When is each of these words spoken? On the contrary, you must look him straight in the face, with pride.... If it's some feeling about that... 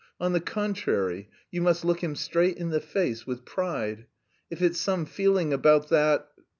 On 0.19 0.33
the 0.33 0.41
contrary, 0.41 1.29
you 1.51 1.61
must 1.61 1.85
look 1.85 1.99
him 2.03 2.15
straight 2.15 2.57
in 2.57 2.71
the 2.71 2.79
face, 2.81 3.27
with 3.27 3.45
pride.... 3.45 4.07
If 4.49 4.59
it's 4.59 4.79
some 4.81 5.05
feeling 5.05 5.53
about 5.53 5.89
that... 5.89 6.27